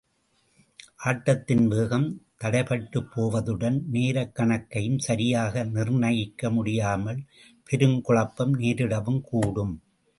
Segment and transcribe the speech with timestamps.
[0.97, 2.07] ஆட்டத்தின் வேகம்
[2.39, 7.21] தடைபட்டுப் போவதுடன், நேரக் கணக்கையும் சரியாக நிர்ணயிக்க முடியாமல்
[7.69, 9.75] பெருங்குழப்பம் நேரிடவும் கூடும்.